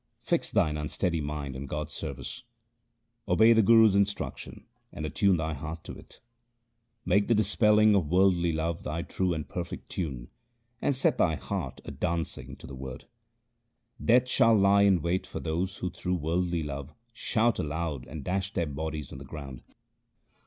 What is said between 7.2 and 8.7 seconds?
the dispelling of worldly